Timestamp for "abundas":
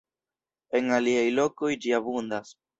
2.01-2.59